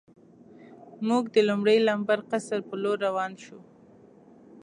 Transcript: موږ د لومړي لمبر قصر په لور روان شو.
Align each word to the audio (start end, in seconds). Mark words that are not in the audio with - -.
موږ 1.07 1.23
د 1.35 1.37
لومړي 1.49 1.77
لمبر 1.87 2.19
قصر 2.31 2.59
په 2.69 2.75
لور 2.83 2.97
روان 3.07 3.31
شو. 3.43 3.59